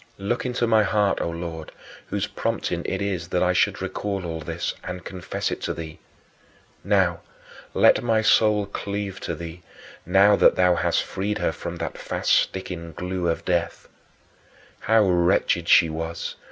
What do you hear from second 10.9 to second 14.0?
freed her from that fast sticking glue of death.